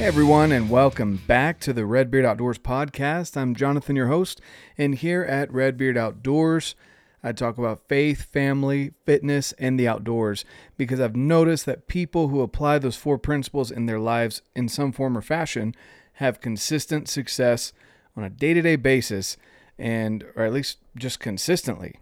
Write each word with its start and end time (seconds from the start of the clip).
Hey 0.00 0.06
everyone, 0.06 0.50
and 0.50 0.70
welcome 0.70 1.20
back 1.26 1.60
to 1.60 1.74
the 1.74 1.84
Redbeard 1.84 2.24
Outdoors 2.24 2.58
podcast. 2.58 3.36
I'm 3.36 3.54
Jonathan, 3.54 3.96
your 3.96 4.06
host, 4.06 4.40
and 4.78 4.94
here 4.94 5.22
at 5.22 5.52
Redbeard 5.52 5.98
Outdoors, 5.98 6.74
I 7.22 7.32
talk 7.32 7.58
about 7.58 7.86
faith, 7.86 8.22
family, 8.22 8.92
fitness, 9.04 9.52
and 9.58 9.78
the 9.78 9.86
outdoors 9.86 10.46
because 10.78 11.00
I've 11.00 11.16
noticed 11.16 11.66
that 11.66 11.86
people 11.86 12.28
who 12.28 12.40
apply 12.40 12.78
those 12.78 12.96
four 12.96 13.18
principles 13.18 13.70
in 13.70 13.84
their 13.84 14.00
lives 14.00 14.40
in 14.56 14.70
some 14.70 14.90
form 14.90 15.18
or 15.18 15.20
fashion 15.20 15.74
have 16.14 16.40
consistent 16.40 17.06
success 17.06 17.74
on 18.16 18.24
a 18.24 18.30
day 18.30 18.54
to 18.54 18.62
day 18.62 18.76
basis, 18.76 19.36
and 19.78 20.24
or 20.34 20.44
at 20.44 20.54
least 20.54 20.78
just 20.96 21.20
consistently 21.20 21.96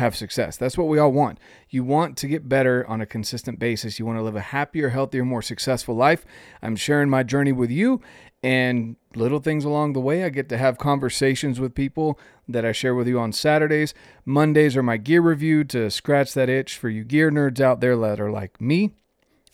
have 0.00 0.16
success. 0.16 0.56
That's 0.56 0.76
what 0.76 0.88
we 0.88 0.98
all 0.98 1.12
want. 1.12 1.38
You 1.68 1.84
want 1.84 2.16
to 2.18 2.26
get 2.26 2.48
better 2.48 2.84
on 2.88 3.00
a 3.00 3.06
consistent 3.06 3.58
basis. 3.58 3.98
You 3.98 4.06
want 4.06 4.18
to 4.18 4.22
live 4.22 4.36
a 4.36 4.40
happier, 4.40 4.88
healthier, 4.88 5.24
more 5.24 5.42
successful 5.42 5.94
life. 5.94 6.24
I'm 6.60 6.74
sharing 6.74 7.08
my 7.08 7.22
journey 7.22 7.52
with 7.52 7.70
you 7.70 8.00
and 8.42 8.96
little 9.14 9.40
things 9.40 9.64
along 9.64 9.92
the 9.92 10.00
way. 10.00 10.24
I 10.24 10.30
get 10.30 10.48
to 10.48 10.58
have 10.58 10.78
conversations 10.78 11.60
with 11.60 11.74
people 11.74 12.18
that 12.48 12.64
I 12.64 12.72
share 12.72 12.94
with 12.94 13.06
you 13.06 13.18
on 13.20 13.32
Saturdays. 13.32 13.94
Mondays 14.24 14.76
are 14.76 14.82
my 14.82 14.96
gear 14.96 15.20
review 15.20 15.62
to 15.64 15.90
scratch 15.90 16.34
that 16.34 16.48
itch 16.48 16.76
for 16.76 16.88
you 16.88 17.04
gear 17.04 17.30
nerds 17.30 17.60
out 17.60 17.80
there 17.80 17.96
that 17.96 18.20
are 18.20 18.30
like 18.30 18.60
me. 18.60 18.94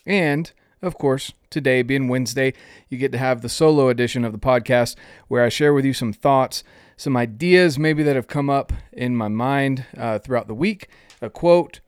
And 0.05 0.51
of 0.81 0.97
course, 0.97 1.33
today 1.49 1.81
being 1.81 2.07
Wednesday, 2.07 2.53
you 2.87 2.97
get 2.97 3.11
to 3.11 3.17
have 3.17 3.41
the 3.41 3.49
solo 3.49 3.89
edition 3.89 4.23
of 4.23 4.31
the 4.31 4.39
podcast 4.39 4.95
where 5.27 5.43
I 5.43 5.49
share 5.49 5.73
with 5.73 5.85
you 5.85 5.93
some 5.93 6.13
thoughts 6.13 6.63
some 6.97 7.15
ideas 7.15 7.77
maybe 7.77 8.01
that 8.03 8.15
have 8.15 8.27
come 8.27 8.49
up 8.49 8.73
in 8.91 9.15
my 9.15 9.27
mind 9.27 9.85
uh, 9.95 10.17
throughout 10.17 10.47
the 10.47 10.55
week, 10.55 10.89
a 11.21 11.29
quote, 11.29 11.79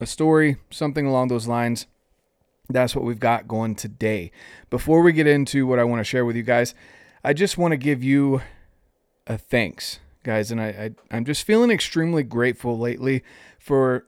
a 0.00 0.06
story, 0.06 0.56
something 0.70 1.06
along 1.06 1.28
those 1.28 1.46
lines. 1.46 1.86
That's 2.68 2.96
what 2.96 3.04
we've 3.04 3.20
got 3.20 3.46
going 3.46 3.76
today. 3.76 4.32
Before 4.68 5.00
we 5.00 5.12
get 5.12 5.28
into 5.28 5.66
what 5.66 5.78
I 5.78 5.84
want 5.84 6.00
to 6.00 6.04
share 6.04 6.24
with 6.24 6.34
you 6.34 6.42
guys, 6.42 6.74
I 7.22 7.32
just 7.32 7.56
want 7.56 7.72
to 7.72 7.76
give 7.76 8.02
you 8.02 8.42
a 9.28 9.38
thanks, 9.38 10.00
guys. 10.24 10.50
And 10.50 10.60
I, 10.60 10.92
I, 11.10 11.16
am 11.16 11.24
just 11.24 11.44
feeling 11.44 11.70
extremely 11.70 12.24
grateful 12.24 12.76
lately 12.76 13.22
for 13.60 14.06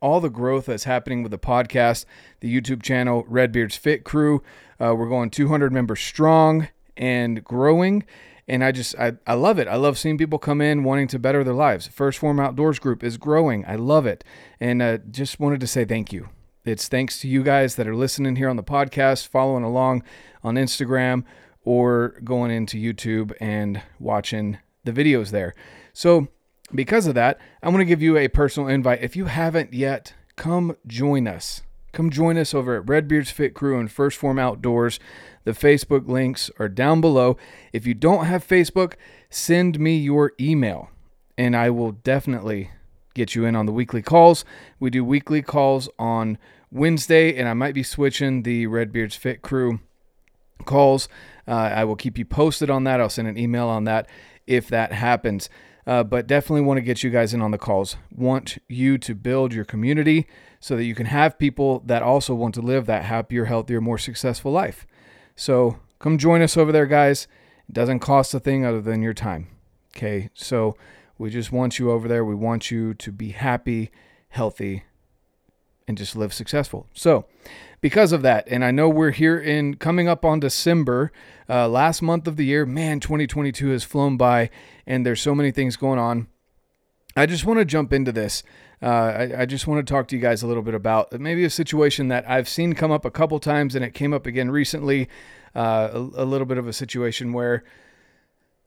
all 0.00 0.20
the 0.20 0.30
growth 0.30 0.66
that's 0.66 0.84
happening 0.84 1.24
with 1.24 1.32
the 1.32 1.38
podcast, 1.38 2.04
the 2.40 2.60
YouTube 2.60 2.82
channel, 2.82 3.24
Redbeard's 3.26 3.76
Fit 3.76 4.04
Crew. 4.04 4.42
Uh, 4.80 4.94
we're 4.96 5.08
going 5.08 5.30
200 5.30 5.72
members 5.72 6.00
strong 6.00 6.68
and 6.96 7.42
growing 7.42 8.04
and 8.48 8.62
I 8.62 8.72
just 8.72 8.94
I, 8.98 9.14
I 9.26 9.34
love 9.34 9.58
it. 9.58 9.68
I 9.68 9.76
love 9.76 9.98
seeing 9.98 10.18
people 10.18 10.38
come 10.38 10.60
in 10.60 10.84
wanting 10.84 11.08
to 11.08 11.18
better 11.18 11.42
their 11.42 11.54
lives. 11.54 11.86
First 11.88 12.18
Form 12.18 12.38
Outdoors 12.40 12.78
group 12.78 13.02
is 13.02 13.16
growing. 13.16 13.64
I 13.66 13.76
love 13.76 14.06
it, 14.06 14.24
and 14.60 14.80
uh, 14.82 14.98
just 15.10 15.40
wanted 15.40 15.60
to 15.60 15.66
say 15.66 15.84
thank 15.84 16.12
you. 16.12 16.28
It's 16.64 16.88
thanks 16.88 17.20
to 17.20 17.28
you 17.28 17.42
guys 17.42 17.76
that 17.76 17.86
are 17.86 17.94
listening 17.94 18.36
here 18.36 18.48
on 18.48 18.56
the 18.56 18.62
podcast, 18.62 19.28
following 19.28 19.64
along 19.64 20.02
on 20.42 20.56
Instagram, 20.56 21.24
or 21.64 22.20
going 22.24 22.50
into 22.50 22.76
YouTube 22.76 23.32
and 23.40 23.82
watching 24.00 24.58
the 24.84 24.92
videos 24.92 25.30
there. 25.30 25.54
So, 25.92 26.28
because 26.74 27.06
of 27.06 27.14
that, 27.14 27.38
I 27.62 27.68
want 27.68 27.80
to 27.80 27.84
give 27.84 28.02
you 28.02 28.16
a 28.16 28.28
personal 28.28 28.68
invite. 28.68 29.02
If 29.02 29.14
you 29.14 29.26
haven't 29.26 29.74
yet, 29.74 30.14
come 30.36 30.76
join 30.86 31.28
us. 31.28 31.62
Come 31.96 32.10
join 32.10 32.36
us 32.36 32.52
over 32.52 32.76
at 32.76 32.86
Redbeard's 32.86 33.30
Fit 33.30 33.54
Crew 33.54 33.80
and 33.80 33.90
First 33.90 34.18
Form 34.18 34.38
Outdoors. 34.38 35.00
The 35.44 35.52
Facebook 35.52 36.06
links 36.06 36.50
are 36.58 36.68
down 36.68 37.00
below. 37.00 37.38
If 37.72 37.86
you 37.86 37.94
don't 37.94 38.26
have 38.26 38.46
Facebook, 38.46 38.96
send 39.30 39.80
me 39.80 39.96
your 39.96 40.32
email 40.38 40.90
and 41.38 41.56
I 41.56 41.70
will 41.70 41.92
definitely 41.92 42.70
get 43.14 43.34
you 43.34 43.46
in 43.46 43.56
on 43.56 43.64
the 43.64 43.72
weekly 43.72 44.02
calls. 44.02 44.44
We 44.78 44.90
do 44.90 45.06
weekly 45.06 45.40
calls 45.40 45.88
on 45.98 46.36
Wednesday, 46.70 47.34
and 47.34 47.48
I 47.48 47.54
might 47.54 47.72
be 47.72 47.82
switching 47.82 48.42
the 48.42 48.66
Redbeard's 48.66 49.16
Fit 49.16 49.40
Crew 49.40 49.80
calls. 50.66 51.08
Uh, 51.48 51.52
I 51.52 51.84
will 51.84 51.96
keep 51.96 52.18
you 52.18 52.26
posted 52.26 52.68
on 52.68 52.84
that. 52.84 53.00
I'll 53.00 53.08
send 53.08 53.26
an 53.26 53.38
email 53.38 53.68
on 53.68 53.84
that 53.84 54.06
if 54.46 54.68
that 54.68 54.92
happens. 54.92 55.48
Uh, 55.86 56.02
but 56.02 56.26
definitely 56.26 56.62
want 56.62 56.78
to 56.78 56.82
get 56.82 57.04
you 57.04 57.10
guys 57.10 57.32
in 57.32 57.40
on 57.40 57.52
the 57.52 57.58
calls. 57.58 57.96
Want 58.10 58.58
you 58.68 58.98
to 58.98 59.14
build 59.14 59.52
your 59.52 59.64
community 59.64 60.26
so 60.58 60.76
that 60.76 60.84
you 60.84 60.96
can 60.96 61.06
have 61.06 61.38
people 61.38 61.80
that 61.86 62.02
also 62.02 62.34
want 62.34 62.54
to 62.56 62.60
live 62.60 62.86
that 62.86 63.04
happier, 63.04 63.44
healthier, 63.44 63.80
more 63.80 63.98
successful 63.98 64.50
life. 64.50 64.84
So 65.36 65.78
come 66.00 66.18
join 66.18 66.42
us 66.42 66.56
over 66.56 66.72
there, 66.72 66.86
guys. 66.86 67.28
It 67.68 67.74
doesn't 67.74 68.00
cost 68.00 68.34
a 68.34 68.40
thing 68.40 68.66
other 68.66 68.80
than 68.80 69.00
your 69.00 69.14
time. 69.14 69.46
Okay. 69.96 70.30
So 70.34 70.76
we 71.18 71.30
just 71.30 71.52
want 71.52 71.78
you 71.78 71.92
over 71.92 72.08
there. 72.08 72.24
We 72.24 72.34
want 72.34 72.70
you 72.70 72.94
to 72.94 73.12
be 73.12 73.30
happy, 73.30 73.90
healthy, 74.30 74.84
and 75.88 75.96
just 75.96 76.16
live 76.16 76.32
successful. 76.32 76.86
So, 76.92 77.26
because 77.80 78.12
of 78.12 78.22
that, 78.22 78.48
and 78.48 78.64
I 78.64 78.70
know 78.70 78.88
we're 78.88 79.12
here 79.12 79.38
in 79.38 79.76
coming 79.76 80.08
up 80.08 80.24
on 80.24 80.40
December, 80.40 81.12
uh, 81.48 81.68
last 81.68 82.02
month 82.02 82.26
of 82.26 82.36
the 82.36 82.44
year, 82.44 82.66
man, 82.66 83.00
2022 83.00 83.68
has 83.68 83.84
flown 83.84 84.16
by, 84.16 84.50
and 84.86 85.06
there's 85.06 85.20
so 85.20 85.34
many 85.34 85.50
things 85.50 85.76
going 85.76 85.98
on. 85.98 86.26
I 87.16 87.26
just 87.26 87.44
want 87.44 87.60
to 87.60 87.64
jump 87.64 87.92
into 87.92 88.12
this. 88.12 88.42
Uh, 88.82 88.86
I, 88.86 89.42
I, 89.42 89.46
just 89.46 89.66
want 89.66 89.86
to 89.86 89.90
talk 89.90 90.06
to 90.08 90.16
you 90.16 90.20
guys 90.20 90.42
a 90.42 90.46
little 90.46 90.62
bit 90.62 90.74
about 90.74 91.10
maybe 91.18 91.44
a 91.44 91.50
situation 91.50 92.08
that 92.08 92.28
I've 92.28 92.46
seen 92.46 92.74
come 92.74 92.92
up 92.92 93.06
a 93.06 93.10
couple 93.10 93.38
times 93.38 93.74
and 93.74 93.82
it 93.82 93.94
came 93.94 94.12
up 94.12 94.26
again 94.26 94.50
recently. 94.50 95.08
Uh, 95.54 95.88
a, 95.94 95.98
a, 95.98 96.26
little 96.26 96.44
bit 96.44 96.58
of 96.58 96.68
a 96.68 96.74
situation 96.74 97.32
where 97.32 97.64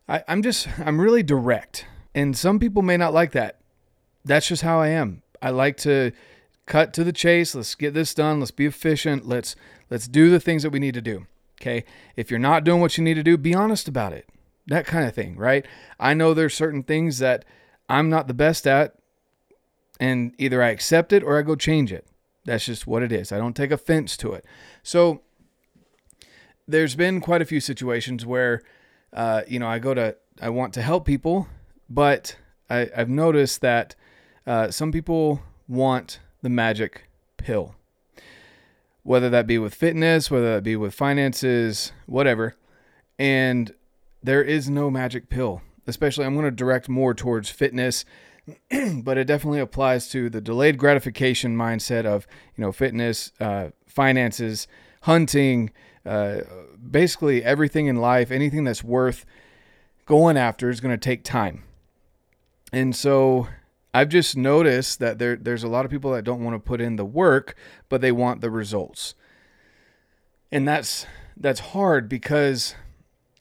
I, 0.08 0.24
I'm 0.28 0.42
just, 0.42 0.68
I'm 0.80 1.00
really 1.00 1.22
direct. 1.22 1.86
And 2.16 2.36
some 2.36 2.58
people 2.58 2.82
may 2.82 2.98
not 2.98 3.14
like 3.14 3.34
that. 3.34 3.60
That's 4.26 4.48
just 4.48 4.64
how 4.64 4.80
I 4.80 4.88
am. 4.88 5.22
I 5.44 5.52
like 5.52 5.78
to 5.78 6.12
cut 6.70 6.94
to 6.94 7.04
the 7.04 7.12
chase. 7.12 7.54
Let's 7.54 7.76
get 7.76 7.94
this 7.94 8.14
done. 8.14 8.40
Let's 8.40 8.52
be 8.52 8.66
efficient. 8.66 9.28
Let's, 9.28 9.58
let's 9.90 10.08
do 10.08 10.30
the 10.30 10.40
things 10.40 10.64
that 10.64 10.70
we 10.70 10.80
need 10.80 10.94
to 10.94 11.02
do. 11.02 11.26
Okay. 11.60 11.84
If 12.16 12.32
you're 12.32 12.40
not 12.40 12.64
doing 12.64 12.80
what 12.80 12.98
you 12.98 13.04
need 13.04 13.16
to 13.16 13.24
do, 13.24 13.38
be 13.38 13.54
honest 13.54 13.90
about 13.90 14.14
it. 14.14 14.30
That 14.68 14.86
kind 14.86 15.06
of 15.06 15.14
thing, 15.14 15.36
right? 15.36 15.66
I 16.00 16.14
know 16.14 16.34
there's 16.34 16.54
certain 16.54 16.84
things 16.84 17.18
that 17.20 17.44
I'm 17.90 18.10
not 18.10 18.28
the 18.28 18.34
best 18.34 18.68
at 18.68 18.96
and 20.00 20.34
either 20.38 20.64
I 20.64 20.70
accept 20.70 21.12
it 21.12 21.24
or 21.24 21.38
I 21.38 21.42
go 21.42 21.56
change 21.56 21.92
it. 21.92 22.08
That's 22.46 22.66
just 22.66 22.88
what 22.88 23.04
it 23.04 23.12
is. 23.12 23.32
I 23.32 23.38
don't 23.38 23.56
take 23.56 23.72
offense 23.72 24.16
to 24.18 24.34
it. 24.34 24.46
So 24.84 25.22
there's 26.68 26.96
been 26.96 27.20
quite 27.20 27.42
a 27.42 27.46
few 27.46 27.60
situations 27.60 28.26
where, 28.26 28.62
uh, 29.12 29.42
you 29.48 29.60
know, 29.60 29.68
I 29.68 29.80
go 29.80 29.94
to, 29.96 30.16
I 30.40 30.50
want 30.50 30.74
to 30.76 30.82
help 30.82 31.06
people, 31.06 31.48
but 31.90 32.38
I, 32.70 32.90
have 32.96 33.10
noticed 33.10 33.62
that 33.62 33.96
uh, 34.46 34.70
some 34.72 34.92
people 34.92 35.42
want 35.68 36.20
the 36.42 36.50
magic 36.50 37.10
pill, 37.38 37.76
whether 39.04 39.30
that 39.30 39.48
be 39.48 39.58
with 39.58 39.74
fitness, 39.74 40.30
whether 40.30 40.56
that 40.56 40.64
be 40.64 40.76
with 40.76 40.94
finances, 40.94 41.92
whatever. 42.06 42.56
And 43.18 43.74
there 44.24 44.44
is 44.44 44.70
no 44.70 44.90
magic 44.90 45.30
pill, 45.30 45.62
especially 45.88 46.26
I'm 46.26 46.34
going 46.34 46.46
to 46.46 46.52
direct 46.52 46.90
more 46.90 47.14
towards 47.14 47.50
fitness 47.50 48.06
but 49.04 49.18
it 49.18 49.26
definitely 49.26 49.60
applies 49.60 50.10
to 50.10 50.30
the 50.30 50.42
delayed 50.42 50.78
gratification 50.78 51.56
mindset 51.56 52.06
of 52.06 52.28
you 52.56 52.64
know 52.64 52.72
fitness, 52.72 53.32
uh, 53.40 53.70
finances, 53.86 54.68
hunting, 55.02 55.72
uh, 56.06 56.42
basically 56.90 57.44
everything 57.44 57.88
in 57.88 57.98
life. 57.98 58.32
Anything 58.32 58.64
that's 58.64 58.84
worth 58.84 59.26
going 60.06 60.38
after 60.38 60.70
is 60.70 60.80
going 60.80 60.94
to 60.94 60.98
take 60.98 61.24
time, 61.24 61.64
and 62.72 62.96
so 62.96 63.48
I've 63.94 64.10
just 64.10 64.38
noticed 64.38 65.00
that 65.00 65.18
there 65.18 65.36
there's 65.36 65.64
a 65.64 65.68
lot 65.68 65.86
of 65.86 65.92
people 65.92 66.12
that 66.12 66.24
don't 66.24 66.44
want 66.44 66.56
to 66.56 66.60
put 66.60 66.82
in 66.82 66.96
the 66.96 67.06
work, 67.06 67.56
but 67.90 68.02
they 68.02 68.12
want 68.12 68.42
the 68.42 68.52
results, 68.52 69.16
and 70.52 70.68
that's 70.68 71.06
that's 71.36 71.60
hard 71.60 72.08
because 72.08 72.76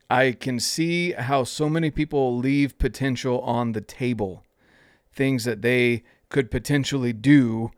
I 0.08 0.32
can 0.32 0.58
see 0.58 1.12
how 1.12 1.44
so 1.44 1.68
many 1.68 1.90
people 1.90 2.36
leave 2.36 2.78
potential 2.78 3.40
on 3.40 3.72
the 3.72 3.80
table 3.80 4.44
things 5.12 5.44
that 5.44 5.62
they 5.62 6.04
could 6.28 6.50
potentially 6.50 7.12
do 7.12 7.70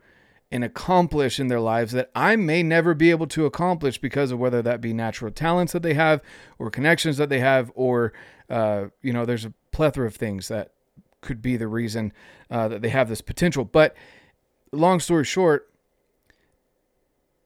and 0.51 0.63
accomplish 0.63 1.39
in 1.39 1.47
their 1.47 1.59
lives 1.59 1.93
that 1.93 2.11
I 2.13 2.35
may 2.35 2.61
never 2.61 2.93
be 2.93 3.09
able 3.09 3.27
to 3.27 3.45
accomplish 3.45 3.97
because 3.97 4.31
of 4.31 4.39
whether 4.39 4.61
that 4.61 4.81
be 4.81 4.93
natural 4.93 5.31
talents 5.31 5.73
that 5.73 5.81
they 5.81 5.93
have 5.93 6.21
or 6.59 6.69
connections 6.69 7.17
that 7.17 7.29
they 7.29 7.39
have, 7.39 7.71
or, 7.73 8.11
uh, 8.49 8.85
you 9.01 9.13
know, 9.13 9.25
there's 9.25 9.45
a 9.45 9.53
plethora 9.71 10.07
of 10.07 10.15
things 10.15 10.49
that 10.49 10.73
could 11.21 11.41
be 11.41 11.57
the 11.57 11.67
reason 11.67 12.11
uh, 12.49 12.67
that 12.67 12.81
they 12.81 12.89
have 12.89 13.09
this 13.09 13.21
potential. 13.21 13.63
But 13.63 13.95
long 14.71 14.99
story 14.99 15.23
short, 15.23 15.69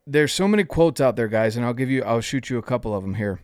there's 0.08 0.34
so 0.34 0.48
many 0.48 0.64
quotes 0.64 1.02
out 1.02 1.16
there, 1.16 1.28
guys, 1.28 1.56
and 1.56 1.66
I'll 1.66 1.74
give 1.74 1.90
you, 1.90 2.04
I'll 2.04 2.22
shoot 2.22 2.50
you 2.50 2.58
a 2.58 2.64
couple 2.64 2.96
of 2.96 3.04
them 3.04 3.16
here. 3.16 3.42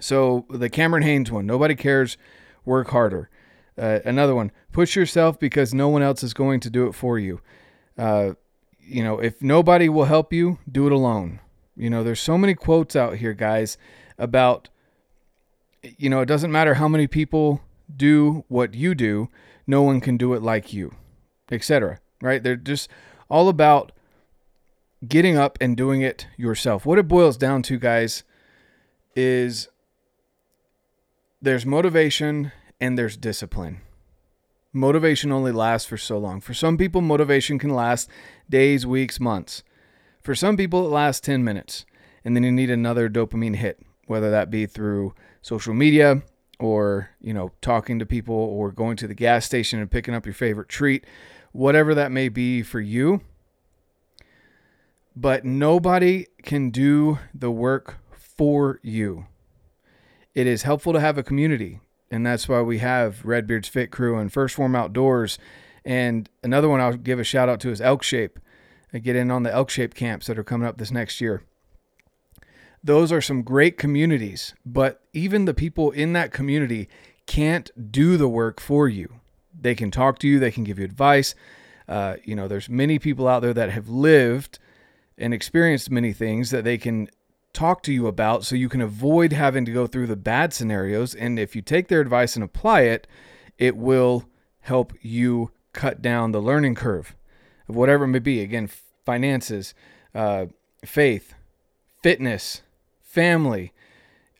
So 0.00 0.46
the 0.50 0.68
Cameron 0.68 1.02
Hanes 1.02 1.30
one, 1.30 1.46
nobody 1.46 1.74
cares, 1.74 2.16
work 2.64 2.88
harder. 2.90 3.30
Uh, 3.78 4.00
another 4.04 4.34
one, 4.34 4.50
push 4.72 4.96
yourself 4.96 5.38
because 5.38 5.74
no 5.74 5.88
one 5.88 6.02
else 6.02 6.22
is 6.22 6.32
going 6.34 6.60
to 6.60 6.70
do 6.70 6.86
it 6.86 6.92
for 6.94 7.18
you. 7.18 7.40
Uh, 7.98 8.32
you 8.80 9.02
know, 9.02 9.18
if 9.18 9.42
nobody 9.42 9.88
will 9.88 10.04
help 10.04 10.32
you, 10.32 10.58
do 10.70 10.86
it 10.86 10.92
alone. 10.92 11.40
You 11.76 11.90
know, 11.90 12.02
there's 12.02 12.20
so 12.20 12.38
many 12.38 12.54
quotes 12.54 12.96
out 12.96 13.16
here, 13.16 13.34
guys, 13.34 13.76
about, 14.18 14.70
you 15.82 16.08
know, 16.08 16.20
it 16.20 16.26
doesn't 16.26 16.52
matter 16.52 16.74
how 16.74 16.88
many 16.88 17.06
people 17.06 17.60
do 17.94 18.44
what 18.48 18.74
you 18.74 18.94
do, 18.94 19.28
no 19.66 19.82
one 19.82 20.00
can 20.00 20.16
do 20.16 20.34
it 20.34 20.42
like 20.42 20.72
you, 20.72 20.94
etc. 21.50 22.00
Right? 22.20 22.42
They're 22.42 22.56
just 22.56 22.88
all 23.28 23.48
about 23.48 23.92
getting 25.06 25.36
up 25.36 25.58
and 25.60 25.76
doing 25.76 26.00
it 26.00 26.26
yourself. 26.36 26.86
What 26.86 26.98
it 26.98 27.08
boils 27.08 27.36
down 27.36 27.62
to, 27.62 27.78
guys, 27.78 28.24
is 29.14 29.68
there's 31.40 31.66
motivation 31.66 32.52
and 32.80 32.98
there's 32.98 33.16
discipline. 33.16 33.80
Motivation 34.72 35.32
only 35.32 35.52
lasts 35.52 35.88
for 35.88 35.96
so 35.96 36.18
long. 36.18 36.40
For 36.40 36.54
some 36.54 36.76
people, 36.76 37.00
motivation 37.00 37.58
can 37.58 37.70
last 37.70 38.10
days, 38.50 38.86
weeks, 38.86 39.18
months. 39.18 39.62
For 40.22 40.34
some 40.34 40.56
people, 40.56 40.86
it 40.86 40.90
lasts 40.90 41.20
10 41.20 41.44
minutes, 41.44 41.86
and 42.24 42.36
then 42.36 42.42
you 42.42 42.52
need 42.52 42.70
another 42.70 43.08
dopamine 43.08 43.56
hit, 43.56 43.80
whether 44.06 44.30
that 44.30 44.50
be 44.50 44.66
through 44.66 45.14
social 45.40 45.72
media 45.72 46.22
or, 46.58 47.10
you 47.20 47.34
know, 47.34 47.52
talking 47.60 47.98
to 47.98 48.06
people 48.06 48.34
or 48.34 48.72
going 48.72 48.96
to 48.96 49.06
the 49.06 49.14
gas 49.14 49.44
station 49.44 49.78
and 49.78 49.90
picking 49.90 50.14
up 50.14 50.26
your 50.26 50.34
favorite 50.34 50.68
treat, 50.68 51.04
whatever 51.52 51.94
that 51.94 52.12
may 52.12 52.28
be 52.28 52.62
for 52.62 52.80
you. 52.80 53.20
But 55.14 55.44
nobody 55.44 56.26
can 56.42 56.70
do 56.70 57.18
the 57.34 57.50
work 57.50 57.96
for 58.12 58.80
you. 58.82 59.26
It 60.34 60.46
is 60.46 60.62
helpful 60.62 60.92
to 60.92 61.00
have 61.00 61.16
a 61.16 61.22
community, 61.22 61.80
and 62.10 62.26
that's 62.26 62.48
why 62.48 62.60
we 62.60 62.78
have 62.78 63.24
Redbeard's 63.24 63.68
Fit 63.68 63.90
Crew 63.90 64.18
and 64.18 64.30
First 64.30 64.54
Form 64.54 64.76
Outdoors. 64.76 65.38
And 65.84 66.28
another 66.42 66.68
one 66.68 66.80
I'll 66.80 66.96
give 66.96 67.18
a 67.18 67.24
shout 67.24 67.48
out 67.48 67.60
to 67.60 67.70
is 67.70 67.80
Elk 67.80 68.02
Shape. 68.02 68.38
I 68.92 68.98
get 68.98 69.16
in 69.16 69.30
on 69.30 69.42
the 69.42 69.52
Elk 69.52 69.70
Shape 69.70 69.94
camps 69.94 70.26
that 70.26 70.38
are 70.38 70.44
coming 70.44 70.68
up 70.68 70.76
this 70.76 70.90
next 70.90 71.20
year. 71.20 71.42
Those 72.86 73.10
are 73.10 73.20
some 73.20 73.42
great 73.42 73.78
communities, 73.78 74.54
but 74.64 75.02
even 75.12 75.44
the 75.44 75.54
people 75.54 75.90
in 75.90 76.12
that 76.12 76.32
community 76.32 76.88
can't 77.26 77.68
do 77.90 78.16
the 78.16 78.28
work 78.28 78.60
for 78.60 78.88
you. 78.88 79.14
They 79.60 79.74
can 79.74 79.90
talk 79.90 80.20
to 80.20 80.28
you, 80.28 80.38
they 80.38 80.52
can 80.52 80.62
give 80.62 80.78
you 80.78 80.84
advice. 80.84 81.34
Uh, 81.88 82.18
you 82.22 82.36
know, 82.36 82.46
there's 82.46 82.68
many 82.68 83.00
people 83.00 83.26
out 83.26 83.42
there 83.42 83.52
that 83.54 83.70
have 83.70 83.88
lived 83.88 84.60
and 85.18 85.34
experienced 85.34 85.90
many 85.90 86.12
things 86.12 86.52
that 86.52 86.62
they 86.62 86.78
can 86.78 87.08
talk 87.52 87.82
to 87.82 87.92
you 87.92 88.06
about 88.06 88.44
so 88.44 88.54
you 88.54 88.68
can 88.68 88.80
avoid 88.80 89.32
having 89.32 89.64
to 89.64 89.72
go 89.72 89.88
through 89.88 90.06
the 90.06 90.14
bad 90.14 90.54
scenarios. 90.54 91.12
And 91.12 91.40
if 91.40 91.56
you 91.56 91.62
take 91.62 91.88
their 91.88 92.00
advice 92.00 92.36
and 92.36 92.44
apply 92.44 92.82
it, 92.82 93.08
it 93.58 93.76
will 93.76 94.26
help 94.60 94.92
you 95.02 95.50
cut 95.72 96.00
down 96.00 96.30
the 96.30 96.40
learning 96.40 96.76
curve 96.76 97.16
of 97.68 97.74
whatever 97.74 98.04
it 98.04 98.08
may 98.08 98.20
be. 98.20 98.42
Again, 98.42 98.70
finances, 99.04 99.74
uh, 100.14 100.46
faith, 100.84 101.34
fitness, 102.00 102.62
family, 103.16 103.72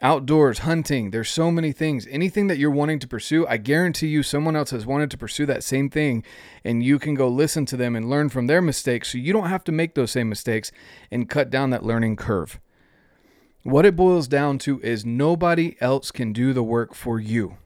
outdoors, 0.03 0.59
hunting. 0.59 1.11
There's 1.11 1.31
so 1.31 1.51
many 1.51 1.73
things. 1.73 2.07
Anything 2.11 2.47
that 2.49 2.59
you're 2.59 2.71
wanting 2.71 2.99
to 2.99 3.09
pursue, 3.09 3.47
I 3.47 3.57
guarantee 3.57 4.09
you 4.09 4.23
someone 4.23 4.55
else 4.55 4.69
has 4.69 4.85
wanted 4.85 5.11
to 5.13 5.17
pursue 5.17 5.47
that 5.47 5.65
same 5.65 5.89
thing 5.89 6.23
and 6.63 6.83
you 6.83 6.99
can 6.99 7.15
go 7.15 7.27
listen 7.27 7.65
to 7.67 7.77
them 7.79 7.97
and 7.97 8.11
learn 8.11 8.29
from 8.29 8.49
their 8.49 8.61
mistakes 8.61 9.11
so 9.11 9.17
you 9.17 9.33
don't 9.33 9.49
have 9.49 9.65
to 9.65 9.73
make 9.73 9.95
those 9.95 10.11
same 10.11 10.29
mistakes 10.29 10.73
and 11.11 11.31
cut 11.31 11.49
down 11.49 11.71
that 11.71 11.87
learning 11.87 12.17
curve. 12.17 12.61
What 13.63 13.87
it 13.87 13.97
boils 13.97 14.29
down 14.29 14.59
to 14.59 14.79
is 14.83 15.07
nobody 15.07 15.77
else 15.81 16.11
can 16.11 16.35
do 16.35 16.53
the 16.53 16.63
work 16.63 16.95
for 16.95 17.19
you. 17.19 17.57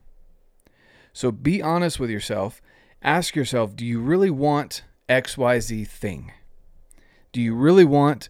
So 1.11 1.29
be 1.29 1.61
honest 1.61 1.99
with 1.99 2.09
yourself. 2.09 2.61
Ask 3.01 3.35
yourself, 3.35 3.75
do 3.75 3.85
you 3.85 3.99
really 3.99 4.31
want 4.31 4.83
XYZ 5.09 5.89
thing? 5.89 6.31
Do 7.33 7.41
you 7.41 7.53
really 7.53 7.83
want 7.83 8.29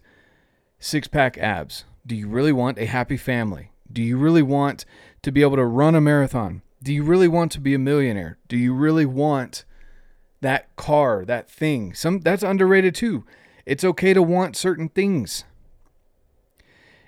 six 0.80 1.06
pack 1.06 1.38
abs? 1.38 1.84
Do 2.06 2.14
you 2.14 2.28
really 2.28 2.52
want 2.52 2.78
a 2.78 2.86
happy 2.86 3.16
family? 3.16 3.72
Do 3.92 4.02
you 4.02 4.16
really 4.16 4.42
want 4.42 4.84
to 5.22 5.30
be 5.30 5.42
able 5.42 5.56
to 5.56 5.64
run 5.64 5.94
a 5.94 6.00
marathon? 6.00 6.62
Do 6.82 6.92
you 6.92 7.04
really 7.04 7.28
want 7.28 7.52
to 7.52 7.60
be 7.60 7.74
a 7.74 7.78
millionaire? 7.78 8.38
Do 8.48 8.56
you 8.56 8.74
really 8.74 9.06
want 9.06 9.64
that 10.40 10.74
car, 10.76 11.24
that 11.24 11.48
thing? 11.48 11.94
Some 11.94 12.20
that's 12.20 12.42
underrated 12.42 12.94
too. 12.94 13.24
It's 13.64 13.84
okay 13.84 14.12
to 14.12 14.22
want 14.22 14.56
certain 14.56 14.88
things 14.88 15.44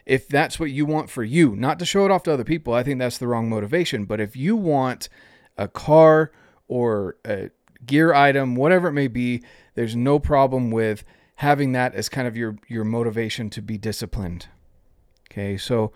if 0.06 0.28
that's 0.28 0.60
what 0.60 0.70
you 0.70 0.84
want 0.84 1.08
for 1.08 1.24
you, 1.24 1.56
not 1.56 1.78
to 1.78 1.86
show 1.86 2.04
it 2.04 2.10
off 2.10 2.24
to 2.24 2.32
other 2.32 2.44
people, 2.44 2.74
I 2.74 2.82
think 2.82 2.98
that's 2.98 3.18
the 3.18 3.26
wrong 3.26 3.48
motivation. 3.48 4.04
But 4.04 4.20
if 4.20 4.36
you 4.36 4.56
want 4.56 5.08
a 5.56 5.68
car 5.68 6.30
or 6.68 7.16
a 7.24 7.50
gear 7.86 8.12
item, 8.12 8.54
whatever 8.54 8.88
it 8.88 8.92
may 8.92 9.08
be, 9.08 9.42
there's 9.74 9.96
no 9.96 10.18
problem 10.18 10.70
with 10.70 11.04
having 11.36 11.72
that 11.72 11.94
as 11.94 12.08
kind 12.08 12.28
of 12.28 12.36
your 12.36 12.56
your 12.68 12.84
motivation 12.84 13.50
to 13.50 13.62
be 13.62 13.78
disciplined. 13.78 14.48
Okay? 15.34 15.56
So 15.56 15.92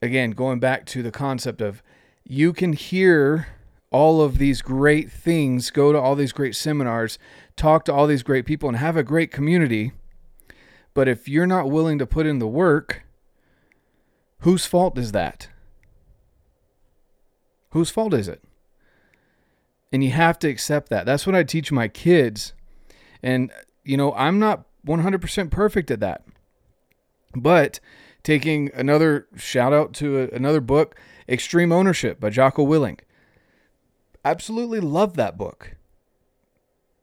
again, 0.00 0.30
going 0.30 0.60
back 0.60 0.86
to 0.86 1.02
the 1.02 1.10
concept 1.10 1.60
of 1.60 1.82
you 2.24 2.52
can 2.52 2.72
hear 2.72 3.48
all 3.90 4.22
of 4.22 4.38
these 4.38 4.62
great 4.62 5.10
things, 5.10 5.70
go 5.70 5.92
to 5.92 5.98
all 5.98 6.14
these 6.14 6.32
great 6.32 6.56
seminars, 6.56 7.18
talk 7.56 7.84
to 7.84 7.92
all 7.92 8.06
these 8.06 8.22
great 8.22 8.46
people 8.46 8.68
and 8.68 8.78
have 8.78 8.96
a 8.96 9.02
great 9.02 9.30
community. 9.30 9.92
But 10.94 11.08
if 11.08 11.28
you're 11.28 11.46
not 11.46 11.70
willing 11.70 11.98
to 11.98 12.06
put 12.06 12.26
in 12.26 12.38
the 12.38 12.46
work, 12.46 13.02
Whose 14.40 14.66
fault 14.66 14.98
is 14.98 15.12
that? 15.12 15.48
Whose 17.70 17.90
fault 17.90 18.14
is 18.14 18.28
it? 18.28 18.42
And 19.92 20.04
you 20.04 20.10
have 20.10 20.38
to 20.40 20.48
accept 20.48 20.88
that. 20.90 21.06
That's 21.06 21.26
what 21.26 21.34
I 21.34 21.42
teach 21.42 21.72
my 21.72 21.88
kids. 21.88 22.52
And, 23.22 23.50
you 23.84 23.96
know, 23.96 24.12
I'm 24.12 24.38
not 24.38 24.66
100% 24.86 25.50
perfect 25.50 25.90
at 25.90 26.00
that. 26.00 26.24
But 27.34 27.80
taking 28.26 28.72
another 28.74 29.28
shout 29.36 29.72
out 29.72 29.92
to 29.94 30.18
a, 30.18 30.28
another 30.34 30.60
book, 30.60 30.98
Extreme 31.28 31.70
Ownership 31.70 32.18
by 32.18 32.28
Jocko 32.28 32.66
Willink. 32.66 33.00
Absolutely 34.24 34.80
love 34.80 35.14
that 35.14 35.38
book 35.38 35.76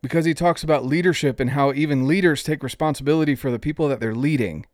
because 0.02 0.26
he 0.26 0.34
talks 0.34 0.64
about 0.64 0.86
leadership 0.86 1.40
and 1.40 1.52
how 1.52 1.72
even 1.72 2.06
leaders 2.06 2.44
take 2.44 2.62
responsibility 2.62 3.36
for 3.36 3.50
the 3.50 3.58
people 3.58 3.88
that 3.88 4.02
they're 4.02 4.14
leading 4.14 4.66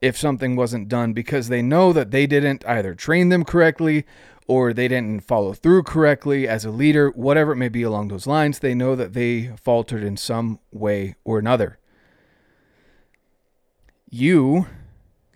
if 0.00 0.16
something 0.16 0.56
wasn't 0.56 0.88
done 0.88 1.12
because 1.12 1.48
they 1.48 1.60
know 1.60 1.92
that 1.92 2.12
they 2.12 2.26
didn't 2.26 2.64
either 2.66 2.94
train 2.94 3.28
them 3.28 3.44
correctly 3.44 4.06
or 4.46 4.72
they 4.72 4.88
didn't 4.88 5.20
follow 5.20 5.52
through 5.52 5.82
correctly 5.82 6.48
as 6.48 6.64
a 6.64 6.70
leader, 6.70 7.10
whatever 7.10 7.52
it 7.52 7.56
may 7.56 7.68
be 7.68 7.82
along 7.82 8.08
those 8.08 8.26
lines. 8.26 8.60
They 8.60 8.74
know 8.74 8.96
that 8.96 9.12
they 9.12 9.54
faltered 9.62 10.02
in 10.02 10.16
some 10.16 10.60
way 10.72 11.14
or 11.24 11.38
another. 11.38 11.78
You, 14.08 14.66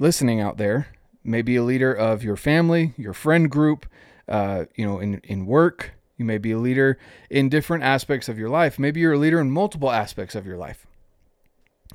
listening 0.01 0.41
out 0.41 0.57
there, 0.57 0.89
may 1.23 1.43
be 1.43 1.55
a 1.55 1.63
leader 1.63 1.95
of 1.95 2.25
your 2.25 2.37
family, 2.37 2.95
your 2.97 3.13
friend 3.13 3.49
group, 3.49 3.87
uh, 4.29 4.65
you 4.75 4.85
know, 4.85 4.99
in, 4.99 5.21
in 5.25 5.47
work. 5.47 5.93
You 6.17 6.25
may 6.25 6.39
be 6.39 6.53
a 6.53 6.59
leader 6.59 6.99
in 7.29 7.49
different 7.49 7.85
aspects 7.85 8.29
of 8.29 8.39
your 8.39 8.49
life. 8.49 8.79
Maybe 8.79 9.01
you're 9.01 9.13
a 9.13 9.19
leader 9.19 9.41
in 9.41 9.51
multiple 9.51 9.91
aspects 9.91 10.35
of 10.35 10.47
your 10.47 10.57
life. 10.57 10.87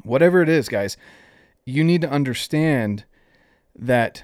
Whatever 0.03 0.41
it 0.41 0.49
is, 0.49 0.69
guys, 0.69 0.97
you 1.65 1.83
need 1.83 2.01
to 2.01 2.09
understand 2.09 3.05
that 3.75 4.23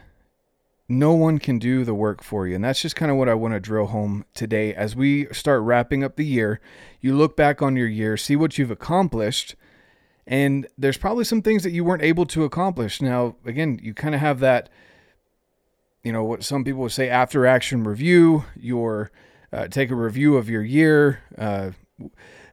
no 0.88 1.14
one 1.14 1.40
can 1.40 1.58
do 1.58 1.84
the 1.84 1.94
work 1.94 2.22
for 2.24 2.48
you. 2.48 2.56
And 2.56 2.64
that's 2.64 2.82
just 2.82 2.96
kind 2.96 3.12
of 3.12 3.18
what 3.18 3.30
I 3.30 3.34
want 3.34 3.54
to 3.54 3.60
drill 3.60 3.88
home 3.88 4.26
today 4.34 4.74
as 4.74 4.96
we 4.96 5.26
start 5.32 5.62
wrapping 5.62 6.04
up 6.04 6.18
the 6.18 6.26
year. 6.26 6.60
You 7.00 7.16
look 7.16 7.38
back 7.38 7.62
on 7.62 7.76
your 7.76 7.88
year, 7.88 8.18
see 8.18 8.36
what 8.36 8.58
you've 8.58 8.72
accomplished, 8.72 9.56
and 10.32 10.66
there's 10.78 10.98
probably 10.98 11.26
some 11.26 11.42
things 11.42 11.62
that 11.64 11.72
you 11.72 11.84
weren't 11.84 12.02
able 12.02 12.26
to 12.28 12.46
accomplish. 12.46 13.02
Now, 13.02 13.36
again, 13.46 13.82
you 13.84 13.94
kind 13.94 14.16
of 14.16 14.22
have 14.22 14.40
that, 14.40 14.70
you 16.04 16.14
know, 16.14 16.24
what 16.24 16.46
some 16.46 16.64
people 16.64 16.84
would 16.84 16.94
say 16.94 17.10
after 17.10 17.46
action 17.46 17.84
review, 17.84 18.46
your 18.56 19.12
uh, 19.52 19.68
take 19.68 19.92
a 19.92 19.96
review 19.96 20.38
of 20.38 20.50
your 20.50 20.64
year, 20.64 21.20
uh, 21.38 21.72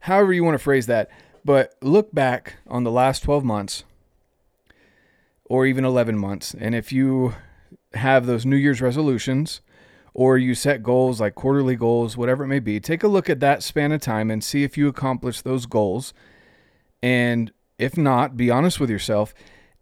however 0.01 0.33
you 0.33 0.43
want 0.43 0.57
to 0.57 0.63
phrase 0.63 0.87
that. 0.87 1.09
But 1.45 1.77
look 1.81 2.13
back 2.13 2.57
on 2.67 2.83
the 2.83 2.91
last 2.91 3.23
12 3.23 3.45
months 3.45 3.85
or 5.45 5.65
even 5.65 5.85
11 5.85 6.19
months. 6.19 6.57
And 6.59 6.75
if 6.75 6.91
you 6.91 7.37
have 7.95 8.27
those 8.27 8.45
New 8.45 8.57
Year's 8.57 8.83
resolutions 8.83 9.61
or 10.15 10.37
you 10.37 10.57
set 10.57 10.83
goals 10.83 11.21
like 11.21 11.37
quarterly 11.37 11.77
goals, 11.77 12.17
whatever 12.17 12.43
it 12.43 12.49
may 12.49 12.59
be, 12.59 12.81
take 12.81 13.05
a 13.05 13.09
look 13.09 13.31
at 13.31 13.39
that 13.39 13.63
span 13.63 13.93
of 13.93 14.01
time 14.01 14.33
and 14.33 14.43
see 14.43 14.65
if 14.65 14.77
you 14.77 14.89
accomplish 14.89 15.43
those 15.43 15.65
goals. 15.65 16.13
And 17.01 17.53
if 17.79 17.97
not, 17.97 18.37
be 18.37 18.51
honest 18.51 18.81
with 18.81 18.91
yourself 18.91 19.33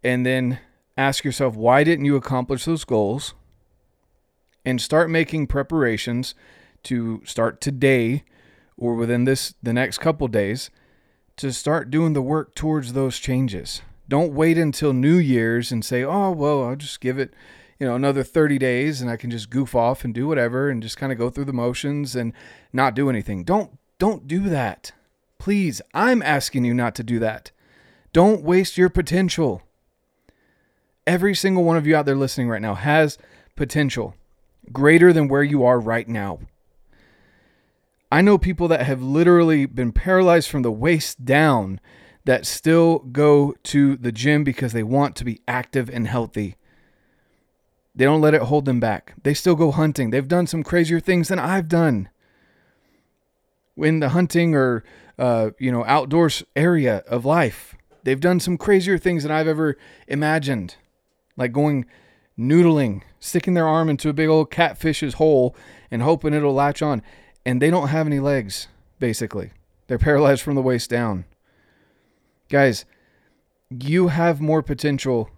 and 0.03 0.25
then 0.25 0.59
ask 0.95 1.23
yourself, 1.23 1.55
why 1.55 1.83
didn't 1.83 2.05
you 2.05 2.15
accomplish 2.15 2.65
those 2.65 2.85
goals? 2.85 3.33
And 4.65 4.81
start 4.81 5.09
making 5.09 5.47
preparations 5.47 6.35
to 6.83 7.21
start 7.25 7.61
today 7.61 8.23
or 8.77 8.95
within 8.95 9.23
this 9.23 9.55
the 9.63 9.73
next 9.73 9.97
couple 9.97 10.27
days 10.27 10.69
to 11.37 11.51
start 11.53 11.89
doing 11.89 12.13
the 12.13 12.21
work 12.21 12.53
towards 12.55 12.93
those 12.93 13.19
changes. 13.19 13.81
Don't 14.09 14.33
wait 14.33 14.57
until 14.57 14.93
New 14.93 15.15
Year's 15.15 15.71
and 15.71 15.83
say, 15.83 16.03
"Oh, 16.03 16.31
well, 16.31 16.63
I'll 16.63 16.75
just 16.75 16.99
give 16.99 17.19
it, 17.19 17.33
you 17.79 17.87
know, 17.87 17.95
another 17.95 18.23
30 18.23 18.57
days 18.57 19.01
and 19.01 19.09
I 19.09 19.17
can 19.17 19.29
just 19.29 19.49
goof 19.49 19.75
off 19.75 20.03
and 20.03 20.13
do 20.13 20.27
whatever 20.27 20.69
and 20.69 20.81
just 20.81 20.97
kind 20.97 21.11
of 21.11 21.17
go 21.17 21.29
through 21.29 21.45
the 21.45 21.53
motions 21.53 22.15
and 22.15 22.33
not 22.73 22.95
do 22.95 23.09
anything." 23.09 23.43
Don't 23.43 23.77
don't 23.99 24.27
do 24.27 24.49
that. 24.49 24.91
Please, 25.39 25.81
I'm 25.93 26.21
asking 26.21 26.65
you 26.65 26.73
not 26.73 26.93
to 26.95 27.03
do 27.03 27.19
that. 27.19 27.51
Don't 28.17 28.41
waste 28.41 28.79
your 28.79 28.89
potential. 28.89 29.61
Every 31.05 31.35
single 31.35 31.63
one 31.63 31.77
of 31.77 31.85
you 31.85 31.95
out 31.95 32.07
there 32.07 32.15
listening 32.15 32.49
right 32.49 32.63
now 32.63 32.73
has 32.73 33.19
potential 33.55 34.15
greater 34.73 35.13
than 35.13 35.27
where 35.27 35.43
you 35.43 35.63
are 35.63 35.79
right 35.79 36.07
now. 36.07 36.39
I 38.11 38.23
know 38.23 38.39
people 38.39 38.67
that 38.69 38.81
have 38.81 39.03
literally 39.03 39.67
been 39.67 39.91
paralyzed 39.91 40.49
from 40.49 40.63
the 40.63 40.71
waist 40.71 41.25
down 41.25 41.79
that 42.25 42.47
still 42.47 42.97
go 42.97 43.53
to 43.65 43.95
the 43.97 44.11
gym 44.11 44.43
because 44.43 44.73
they 44.73 44.81
want 44.81 45.15
to 45.17 45.23
be 45.23 45.41
active 45.47 45.87
and 45.87 46.07
healthy. 46.07 46.55
They 47.93 48.05
don't 48.05 48.21
let 48.21 48.33
it 48.33 48.41
hold 48.41 48.65
them 48.65 48.79
back. 48.79 49.13
They 49.21 49.35
still 49.35 49.53
go 49.53 49.69
hunting. 49.69 50.09
They've 50.09 50.27
done 50.27 50.47
some 50.47 50.63
crazier 50.63 50.99
things 50.99 51.27
than 51.27 51.37
I've 51.37 51.67
done. 51.67 52.09
In 53.77 53.99
the 53.99 54.09
hunting 54.09 54.55
or 54.55 54.83
uh, 55.19 55.51
you 55.59 55.71
know 55.71 55.85
outdoors 55.85 56.43
area 56.55 57.03
of 57.05 57.23
life, 57.23 57.76
they've 58.07 58.21
done 58.21 58.39
some 58.39 58.57
crazier 58.57 58.97
things 58.97 59.23
than 59.23 59.33
I've 59.33 59.49
ever 59.49 59.77
imagined, 60.07 60.75
like 61.35 61.51
going 61.51 61.85
noodling, 62.39 63.01
sticking 63.19 63.53
their 63.53 63.67
arm 63.67 63.89
into 63.89 64.07
a 64.07 64.13
big 64.13 64.29
old 64.29 64.49
catfish's 64.49 65.15
hole 65.15 65.53
and 65.91 66.01
hoping 66.01 66.33
it'll 66.33 66.53
latch 66.53 66.81
on. 66.81 67.01
And 67.45 67.61
they 67.61 67.69
don't 67.69 67.89
have 67.89 68.07
any 68.07 68.21
legs, 68.21 68.69
basically. 68.97 69.51
They're 69.87 69.97
paralyzed 69.97 70.41
from 70.41 70.55
the 70.55 70.61
waist 70.61 70.89
down. 70.89 71.25
Guys, 72.47 72.85
you 73.69 74.07
have 74.07 74.39
more 74.39 74.63
potential, 74.63 75.29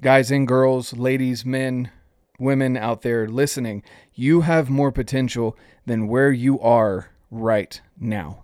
guys 0.00 0.30
and 0.30 0.46
girls, 0.46 0.92
ladies, 0.92 1.44
men, 1.44 1.90
women 2.38 2.76
out 2.76 3.02
there 3.02 3.26
listening. 3.26 3.82
You 4.14 4.42
have 4.42 4.70
more 4.70 4.92
potential 4.92 5.58
than 5.86 6.06
where 6.06 6.30
you 6.30 6.60
are 6.60 7.10
right 7.32 7.80
now. 7.98 8.43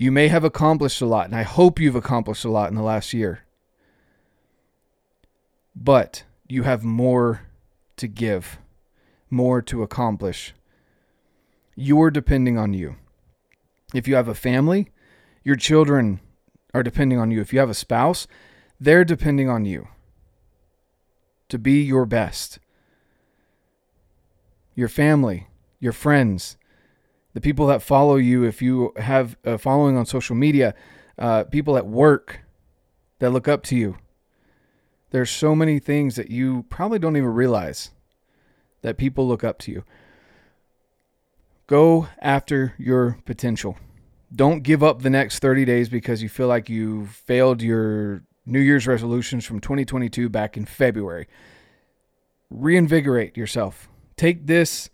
You 0.00 0.10
may 0.10 0.28
have 0.28 0.44
accomplished 0.44 1.02
a 1.02 1.06
lot, 1.06 1.26
and 1.26 1.36
I 1.36 1.42
hope 1.42 1.78
you've 1.78 1.94
accomplished 1.94 2.46
a 2.46 2.50
lot 2.50 2.70
in 2.70 2.74
the 2.74 2.82
last 2.82 3.12
year. 3.12 3.40
But 5.76 6.24
you 6.48 6.62
have 6.62 6.82
more 6.82 7.42
to 7.98 8.08
give, 8.08 8.56
more 9.28 9.60
to 9.60 9.82
accomplish. 9.82 10.54
You're 11.76 12.10
depending 12.10 12.56
on 12.56 12.72
you. 12.72 12.96
If 13.92 14.08
you 14.08 14.14
have 14.14 14.26
a 14.26 14.34
family, 14.34 14.88
your 15.44 15.56
children 15.56 16.20
are 16.72 16.82
depending 16.82 17.18
on 17.18 17.30
you. 17.30 17.42
If 17.42 17.52
you 17.52 17.58
have 17.58 17.68
a 17.68 17.74
spouse, 17.74 18.26
they're 18.80 19.04
depending 19.04 19.50
on 19.50 19.66
you 19.66 19.88
to 21.50 21.58
be 21.58 21.82
your 21.82 22.06
best. 22.06 22.58
Your 24.74 24.88
family, 24.88 25.48
your 25.78 25.92
friends, 25.92 26.56
the 27.32 27.40
people 27.40 27.66
that 27.68 27.82
follow 27.82 28.16
you, 28.16 28.44
if 28.44 28.60
you 28.60 28.92
have 28.96 29.36
a 29.44 29.58
following 29.58 29.96
on 29.96 30.06
social 30.06 30.34
media, 30.34 30.74
uh, 31.18 31.44
people 31.44 31.76
at 31.76 31.86
work 31.86 32.40
that 33.20 33.30
look 33.30 33.46
up 33.46 33.62
to 33.64 33.76
you. 33.76 33.96
There's 35.10 35.30
so 35.30 35.54
many 35.54 35.78
things 35.78 36.16
that 36.16 36.30
you 36.30 36.64
probably 36.70 36.98
don't 36.98 37.16
even 37.16 37.30
realize 37.30 37.90
that 38.82 38.96
people 38.96 39.26
look 39.26 39.44
up 39.44 39.58
to 39.60 39.72
you. 39.72 39.84
Go 41.66 42.08
after 42.20 42.74
your 42.78 43.18
potential. 43.24 43.76
Don't 44.34 44.62
give 44.62 44.82
up 44.82 45.02
the 45.02 45.10
next 45.10 45.40
30 45.40 45.64
days 45.64 45.88
because 45.88 46.22
you 46.22 46.28
feel 46.28 46.48
like 46.48 46.68
you 46.68 47.06
failed 47.06 47.62
your 47.62 48.22
New 48.46 48.60
Year's 48.60 48.86
resolutions 48.86 49.44
from 49.44 49.60
2022 49.60 50.28
back 50.28 50.56
in 50.56 50.64
February. 50.64 51.28
Reinvigorate 52.48 53.36
yourself. 53.36 53.88
Take 54.16 54.46
this 54.46 54.90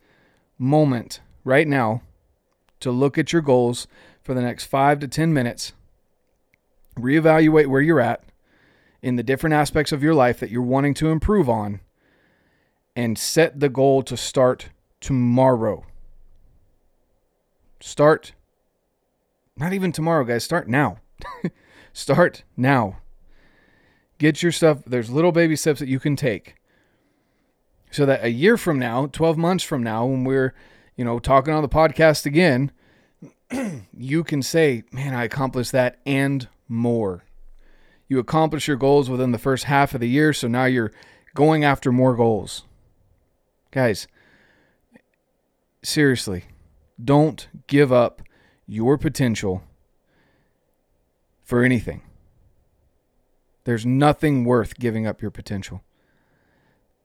moment 0.59 1.21
right 1.45 1.69
now 1.69 2.03
to 2.81 2.91
look 2.91 3.19
at 3.19 3.33
your 3.33 3.43
goals 3.43 3.87
for 4.23 4.35
the 4.35 4.43
next 4.43 4.65
five 4.65 4.99
to 5.01 5.09
10 5.09 5.33
minutes. 5.33 5.73
Reevaluate 6.99 7.67
where 7.67 7.81
you're 7.81 8.01
at 8.01 8.23
in 9.03 9.17
the 9.17 9.23
different 9.23 9.55
aspects 9.55 9.93
of 9.93 10.03
your 10.03 10.15
life 10.15 10.41
that 10.41 10.51
you're 10.51 10.63
wanting 10.63 10.95
to 10.95 11.11
improve 11.11 11.49
on 11.49 11.81
and 12.95 13.19
set 13.19 13.61
the 13.61 13.69
goal 13.69 14.03
to 14.03 14.17
start 14.17 14.71
tomorrow. 15.01 15.85
Start 17.81 18.33
not 19.57 19.73
even 19.73 19.93
tomorrow, 19.93 20.25
guys. 20.25 20.45
Start 20.45 20.69
now. 20.69 20.99
Start 21.93 22.43
now. 22.57 22.99
Get 24.19 24.43
your 24.43 24.53
stuff. 24.53 24.83
There's 24.87 25.11
little 25.11 25.33
baby 25.33 25.57
steps 25.57 25.81
that 25.81 25.89
you 25.89 25.99
can 25.99 26.15
take 26.15 26.57
so 27.91 28.05
that 28.05 28.23
a 28.23 28.31
year 28.31 28.57
from 28.59 28.79
now, 28.79 29.07
12 29.07 29.39
months 29.39 29.65
from 29.65 29.83
now, 29.83 30.05
when 30.05 30.25
we're, 30.25 30.55
you 30.97 31.05
know, 31.05 31.19
talking 31.19 31.55
on 31.55 31.63
the 31.63 31.69
podcast 31.69 32.27
again, 32.27 32.73
you 33.97 34.25
can 34.25 34.43
say, 34.43 34.85
man, 34.91 35.15
I 35.15 35.25
accomplished 35.25 35.73
that 35.73 35.99
and 36.05 36.49
more. 36.69 37.25
You 38.09 38.19
accomplish 38.19 38.69
your 38.69 38.77
goals 38.77 39.11
within 39.11 39.33
the 39.33 39.39
first 39.39 39.65
half 39.65 39.95
of 39.95 40.01
the 40.01 40.09
year. 40.09 40.33
So 40.33 40.49
now 40.49 40.65
you're 40.65 40.93
going 41.35 41.65
after 41.65 41.93
more 41.93 42.15
goals. 42.15 42.65
Guys, 43.71 44.07
seriously, 45.83 46.45
don't 47.03 47.49
give 47.67 47.93
up 47.93 48.23
your 48.67 48.97
potential 48.97 49.63
for 51.43 51.63
anything. 51.63 52.03
There's 53.65 53.85
nothing 53.85 54.45
worth 54.45 54.79
giving 54.79 55.07
up 55.07 55.21
your 55.21 55.31
potential. 55.31 55.83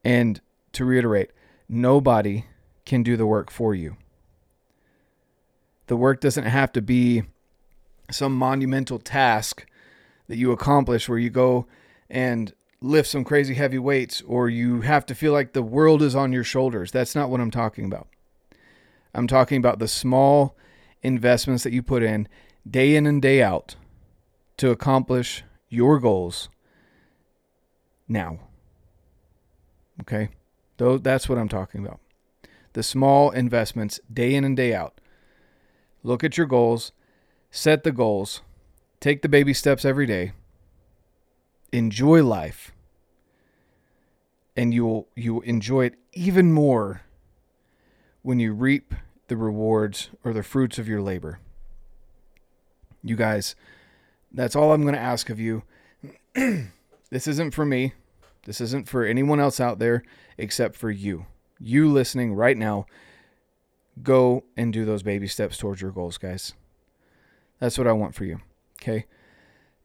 And 0.04 0.40
to 0.72 0.84
reiterate, 0.84 1.30
nobody 1.68 2.44
can 2.84 3.02
do 3.02 3.16
the 3.16 3.26
work 3.26 3.50
for 3.50 3.74
you. 3.74 3.96
The 5.86 5.96
work 5.96 6.20
doesn't 6.20 6.44
have 6.44 6.72
to 6.72 6.82
be 6.82 7.22
some 8.10 8.34
monumental 8.34 8.98
task 8.98 9.66
that 10.28 10.36
you 10.36 10.52
accomplish 10.52 11.08
where 11.08 11.18
you 11.18 11.30
go 11.30 11.66
and 12.08 12.52
lift 12.80 13.08
some 13.08 13.24
crazy 13.24 13.54
heavy 13.54 13.78
weights 13.78 14.22
or 14.26 14.48
you 14.48 14.80
have 14.80 15.06
to 15.06 15.14
feel 15.14 15.32
like 15.32 15.52
the 15.52 15.62
world 15.62 16.02
is 16.02 16.16
on 16.16 16.32
your 16.32 16.44
shoulders. 16.44 16.90
That's 16.90 17.14
not 17.14 17.30
what 17.30 17.40
I'm 17.40 17.50
talking 17.50 17.84
about. 17.84 18.08
I'm 19.14 19.26
talking 19.26 19.58
about 19.58 19.78
the 19.78 19.88
small 19.88 20.56
investments 21.02 21.64
that 21.64 21.72
you 21.72 21.82
put 21.82 22.02
in 22.02 22.28
day 22.68 22.96
in 22.96 23.06
and 23.06 23.20
day 23.20 23.42
out 23.42 23.76
to 24.56 24.70
accomplish 24.70 25.44
your 25.68 25.98
goals 25.98 26.48
now. 28.08 28.38
Okay? 30.00 30.30
That's 30.78 31.28
what 31.28 31.38
I'm 31.38 31.48
talking 31.48 31.84
about. 31.84 32.00
The 32.72 32.82
small 32.82 33.30
investments 33.30 34.00
day 34.12 34.34
in 34.34 34.44
and 34.44 34.56
day 34.56 34.74
out. 34.74 35.00
Look 36.02 36.24
at 36.24 36.36
your 36.36 36.46
goals, 36.46 36.92
set 37.50 37.84
the 37.84 37.92
goals, 37.92 38.42
take 39.00 39.22
the 39.22 39.28
baby 39.28 39.54
steps 39.54 39.84
every 39.84 40.06
day. 40.06 40.32
Enjoy 41.72 42.22
life. 42.22 42.72
And 44.56 44.74
you 44.74 44.84
will 44.84 45.08
you 45.16 45.34
will 45.34 45.42
enjoy 45.42 45.86
it 45.86 45.94
even 46.12 46.52
more 46.52 47.02
when 48.22 48.38
you 48.38 48.52
reap 48.52 48.94
the 49.28 49.36
rewards 49.36 50.10
or 50.24 50.32
the 50.32 50.42
fruits 50.42 50.78
of 50.78 50.88
your 50.88 51.00
labor. 51.00 51.40
You 53.02 53.16
guys, 53.16 53.56
that's 54.32 54.54
all 54.54 54.72
I'm 54.72 54.82
going 54.82 54.94
to 54.94 55.00
ask 55.00 55.30
of 55.30 55.40
you. 55.40 55.62
this 56.34 57.26
isn't 57.26 57.54
for 57.54 57.64
me. 57.64 57.94
This 58.44 58.60
isn't 58.60 58.88
for 58.88 59.04
anyone 59.04 59.40
else 59.40 59.60
out 59.60 59.78
there 59.78 60.02
except 60.36 60.76
for 60.76 60.90
you. 60.90 61.26
You 61.64 61.88
listening 61.90 62.34
right 62.34 62.56
now, 62.56 62.86
go 64.02 64.42
and 64.56 64.72
do 64.72 64.84
those 64.84 65.04
baby 65.04 65.28
steps 65.28 65.56
towards 65.56 65.80
your 65.80 65.92
goals, 65.92 66.18
guys. 66.18 66.54
That's 67.60 67.78
what 67.78 67.86
I 67.86 67.92
want 67.92 68.16
for 68.16 68.24
you. 68.24 68.40
Okay. 68.82 69.06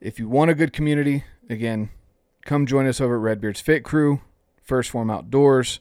If 0.02 0.18
you 0.18 0.28
want 0.28 0.50
a 0.50 0.56
good 0.56 0.74
community, 0.74 1.24
again, 1.50 1.90
come 2.46 2.66
join 2.66 2.88
us 2.88 3.00
over 3.00 3.16
at 3.16 3.22
Redbeard's 3.22 3.62
Fit 3.62 3.84
Crew, 3.84 4.22
First 4.64 4.90
Form 4.90 5.12
Outdoors. 5.12 5.80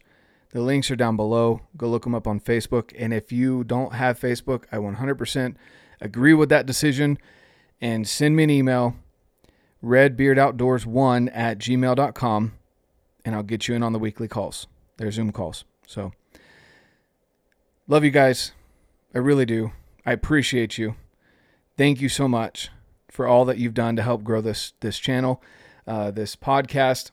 The 0.50 0.61
links 0.61 0.91
are 0.91 0.97
down 0.97 1.17
below. 1.17 1.62
Go 1.79 1.88
look 1.88 2.05
them 2.05 2.15
up 2.15 2.26
on 2.26 2.41
Facebook. 2.41 2.93
And 2.99 3.15
if 3.15 3.33
you 3.33 3.65
don't 3.65 3.95
have 3.95 4.21
Facebook, 4.21 4.65
I 4.71 4.76
100% 4.76 5.57
agree 6.00 6.35
with 6.35 6.50
that 6.50 6.67
decision. 6.67 7.19
And 7.81 8.07
send 8.07 8.37
me 8.37 8.45
an 8.45 8.50
email, 8.50 8.97
redbeardoutdoors1 9.83 11.31
at 11.33 11.59
gmail.com, 11.59 12.53
and 13.25 13.35
I'll 13.35 13.43
get 13.43 13.69
you 13.69 13.75
in 13.75 13.83
on 13.83 13.93
the 13.93 13.99
weekly 13.99 14.29
calls. 14.29 14.67
They're 14.97 15.11
Zoom 15.11 15.33
calls. 15.33 15.65
So, 15.87 16.12
love 17.87 18.05
you 18.05 18.11
guys. 18.11 18.52
I 19.14 19.19
really 19.19 19.47
do. 19.47 19.71
I 20.05 20.12
appreciate 20.12 20.76
you. 20.76 20.97
Thank 21.78 22.00
you 22.00 22.09
so 22.09 22.26
much 22.26 22.71
for 23.11 23.26
all 23.26 23.45
that 23.45 23.59
you've 23.59 23.75
done 23.75 23.97
to 23.97 24.02
help 24.02 24.25
grow 24.25 24.40
this 24.40 24.73
this 24.81 24.99
channel, 24.99 25.43
uh, 25.87 26.11
this 26.11 26.35
podcast. 26.35 27.12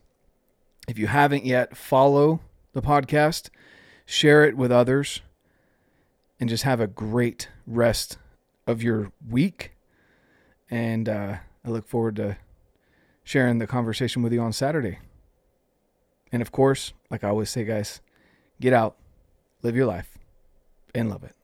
If 0.87 0.97
you 0.97 1.07
haven't 1.07 1.45
yet, 1.45 1.77
follow 1.77 2.41
the 2.73 2.81
podcast, 2.81 3.49
share 4.05 4.43
it 4.43 4.57
with 4.57 4.71
others, 4.71 5.21
and 6.39 6.49
just 6.49 6.63
have 6.63 6.81
a 6.81 6.87
great 6.87 7.49
rest 7.67 8.17
of 8.65 8.81
your 8.81 9.11
week. 9.29 9.71
And 10.69 11.07
uh, 11.07 11.37
I 11.63 11.69
look 11.69 11.87
forward 11.87 12.15
to 12.17 12.37
sharing 13.23 13.59
the 13.59 13.67
conversation 13.67 14.23
with 14.23 14.33
you 14.33 14.41
on 14.41 14.51
Saturday. 14.51 14.97
And 16.31 16.41
of 16.41 16.51
course, 16.51 16.93
like 17.09 17.23
I 17.23 17.29
always 17.29 17.49
say, 17.49 17.63
guys, 17.63 18.01
get 18.63 18.71
out, 18.71 18.95
live 19.61 19.75
your 19.75 19.85
life, 19.85 20.17
and 20.95 21.09
love 21.09 21.25
it. 21.25 21.35